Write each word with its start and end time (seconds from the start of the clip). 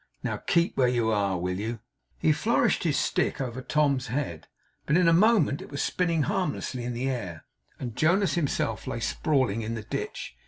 Now, 0.23 0.37
keep 0.37 0.75
where 0.75 0.87
you 0.87 1.11
are, 1.11 1.37
will 1.37 1.59
you?' 1.59 1.79
He 2.17 2.31
flourished 2.31 2.85
his 2.85 2.97
stick 2.97 3.39
over 3.39 3.61
Tom's 3.61 4.07
head; 4.07 4.47
but 4.87 4.97
in 4.97 5.07
a 5.07 5.13
moment 5.13 5.61
it 5.61 5.69
was 5.69 5.83
spinning 5.83 6.23
harmlessly 6.23 6.83
in 6.85 6.93
the 6.93 7.07
air, 7.07 7.45
and 7.79 7.95
Jonas 7.95 8.33
himself 8.33 8.87
lay 8.87 8.99
sprawling 8.99 9.61
in 9.61 9.75
the 9.75 9.83
ditch. 9.83 10.35